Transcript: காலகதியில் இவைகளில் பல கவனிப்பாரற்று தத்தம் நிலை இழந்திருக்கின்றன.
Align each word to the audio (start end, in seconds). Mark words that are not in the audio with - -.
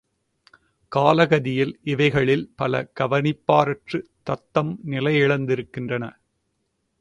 காலகதியில் 0.91 1.79
இவைகளில் 1.83 2.51
பல 2.55 2.81
கவனிப்பாரற்று 2.99 3.99
தத்தம் 4.23 4.79
நிலை 4.85 5.13
இழந்திருக்கின்றன. 5.21 6.03